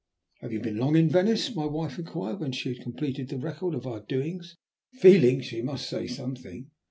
"Have 0.39 0.51
you 0.51 0.59
been 0.61 0.77
long 0.79 0.95
in 0.95 1.09
Venice?" 1.09 1.55
my 1.55 1.67
wife 1.67 1.99
inquired 1.99 2.39
when 2.39 2.53
she 2.53 2.69
had 2.69 2.81
completed 2.81 3.29
the 3.29 3.37
record 3.37 3.75
of 3.75 3.85
our 3.85 3.99
doings, 3.99 4.57
feeling 4.93 5.37
that 5.37 5.43
she 5.43 5.61
must 5.61 5.87
say 5.87 6.07
something. 6.07 6.71